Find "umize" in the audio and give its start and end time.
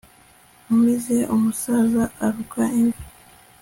0.73-1.17